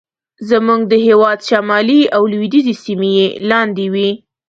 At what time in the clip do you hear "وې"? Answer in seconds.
3.93-4.09